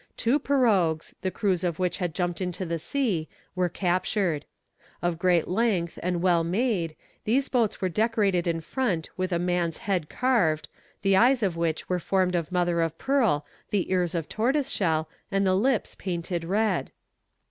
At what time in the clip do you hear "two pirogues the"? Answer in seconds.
0.17-1.29